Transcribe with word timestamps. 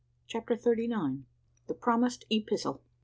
CHAPTER 0.25 0.55
THIRTY 0.55 0.87
NINE. 0.87 1.25
THE 1.67 1.75
PROMISED 1.75 2.25
EPISTLE. 2.31 2.81